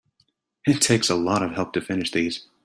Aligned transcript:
It 0.65 0.81
takes 0.81 1.11
a 1.11 1.15
lot 1.15 1.43
of 1.43 1.51
help 1.51 1.73
to 1.73 1.81
finish 1.81 2.11
these. 2.11 2.47